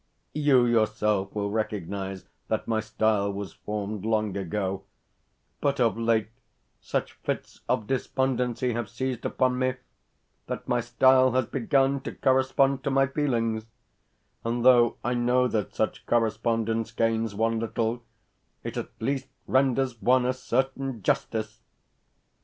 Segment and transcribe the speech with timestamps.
[0.33, 4.83] You yourself will recognise that my style was formed long ago,
[5.59, 6.29] but of late
[6.79, 9.75] such fits of despondency have seized upon me
[10.47, 13.67] that my style has begun to correspond to my feelings;
[14.43, 18.01] and though I know that such correspondence gains one little,
[18.63, 21.61] it at least renders one a certain justice.